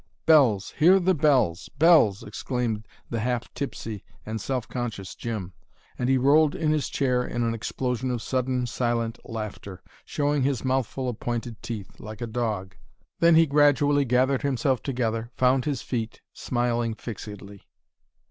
"Bells! 0.25 0.71
Hear 0.79 0.99
the 0.99 1.13
bells! 1.13 1.69
Bells!" 1.77 2.23
exclaimed 2.23 2.87
the 3.11 3.19
half 3.19 3.53
tipsy 3.53 4.03
and 4.25 4.41
self 4.41 4.67
conscious 4.67 5.13
Jim. 5.13 5.53
And 5.95 6.09
he 6.09 6.17
rolled 6.17 6.55
in 6.55 6.71
his 6.71 6.89
chair 6.89 7.23
in 7.23 7.43
an 7.43 7.53
explosion 7.53 8.09
of 8.09 8.19
sudden, 8.23 8.65
silent 8.65 9.19
laughter, 9.25 9.83
showing 10.03 10.41
his 10.41 10.65
mouthful 10.65 11.07
of 11.07 11.19
pointed 11.19 11.61
teeth, 11.61 11.99
like 11.99 12.19
a 12.21 12.25
dog. 12.25 12.75
Then 13.19 13.35
he 13.35 13.45
gradually 13.45 14.03
gathered 14.05 14.41
himself 14.41 14.81
together, 14.81 15.29
found 15.37 15.65
his 15.65 15.83
feet, 15.83 16.21
smiling 16.33 16.95
fixedly. 16.95 17.67